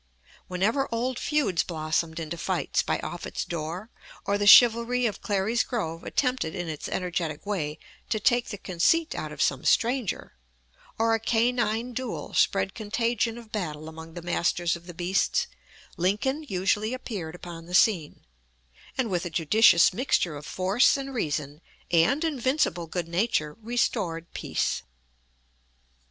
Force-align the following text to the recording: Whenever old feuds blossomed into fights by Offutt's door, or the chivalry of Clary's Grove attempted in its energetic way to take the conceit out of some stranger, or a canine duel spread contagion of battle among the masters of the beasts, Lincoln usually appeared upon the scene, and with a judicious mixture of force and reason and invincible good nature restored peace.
Whenever 0.47 0.89
old 0.91 1.19
feuds 1.19 1.61
blossomed 1.61 2.19
into 2.19 2.35
fights 2.35 2.81
by 2.81 2.97
Offutt's 3.03 3.45
door, 3.45 3.91
or 4.25 4.35
the 4.39 4.47
chivalry 4.47 5.05
of 5.05 5.21
Clary's 5.21 5.61
Grove 5.63 6.03
attempted 6.03 6.55
in 6.55 6.67
its 6.67 6.89
energetic 6.89 7.45
way 7.45 7.77
to 8.09 8.19
take 8.19 8.47
the 8.49 8.57
conceit 8.57 9.13
out 9.13 9.31
of 9.31 9.43
some 9.43 9.63
stranger, 9.63 10.33
or 10.97 11.13
a 11.13 11.19
canine 11.19 11.93
duel 11.93 12.33
spread 12.33 12.73
contagion 12.73 13.37
of 13.37 13.51
battle 13.51 13.87
among 13.87 14.15
the 14.15 14.23
masters 14.23 14.75
of 14.75 14.87
the 14.87 14.95
beasts, 14.95 15.45
Lincoln 15.97 16.43
usually 16.49 16.95
appeared 16.95 17.35
upon 17.35 17.67
the 17.67 17.75
scene, 17.75 18.25
and 18.97 19.07
with 19.07 19.23
a 19.23 19.29
judicious 19.29 19.93
mixture 19.93 20.35
of 20.35 20.47
force 20.47 20.97
and 20.97 21.13
reason 21.13 21.61
and 21.91 22.23
invincible 22.23 22.87
good 22.87 23.07
nature 23.07 23.55
restored 23.61 24.33
peace. 24.33 24.81